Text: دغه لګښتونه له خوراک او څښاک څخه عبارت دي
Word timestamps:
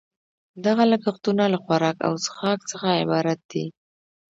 دغه 0.65 0.83
لګښتونه 0.91 1.43
له 1.53 1.57
خوراک 1.63 1.97
او 2.07 2.13
څښاک 2.23 2.59
څخه 2.71 2.89
عبارت 3.01 3.39
دي 3.51 3.65